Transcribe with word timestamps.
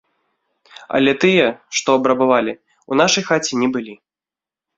Але 0.99 1.11
тыя, 1.23 1.43
што 1.81 1.89
абрабавалі, 1.99 2.53
у 2.93 2.99
нашай 3.03 3.23
хаце 3.29 3.53
не 3.67 3.71
былі. 3.79 3.95